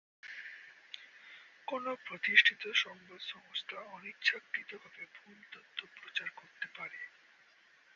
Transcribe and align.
কোনও 1.67 1.91
প্রতিষ্ঠিত 2.07 2.63
সংবাদ 2.75 3.21
সংস্থা 3.27 3.77
অনিচ্ছাকৃতভাবে 3.91 5.03
ভুল 5.15 5.37
তথ্য 5.51 5.79
প্রচার 5.97 6.29
করতে 6.35 6.67
পারে। 6.77 6.99